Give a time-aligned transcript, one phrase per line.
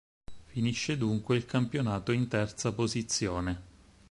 [0.47, 3.61] Finisce dunque il campionato in terza posizione.